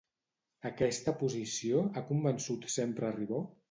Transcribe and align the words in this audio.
Aquesta 0.69 1.15
posició 1.21 1.85
ha 2.03 2.07
convençut 2.11 2.71
sempre 2.81 3.17
Ribó? 3.25 3.49